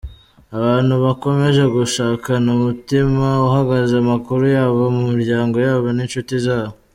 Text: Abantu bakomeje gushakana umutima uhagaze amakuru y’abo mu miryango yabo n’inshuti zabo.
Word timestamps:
Abantu 0.57 0.93
bakomeje 1.03 1.63
gushakana 1.75 2.47
umutima 2.57 3.25
uhagaze 3.47 3.93
amakuru 4.03 4.43
y’abo 4.55 4.81
mu 4.97 5.03
miryango 5.11 5.55
yabo 5.67 5.87
n’inshuti 5.95 6.35
zabo. 6.47 6.75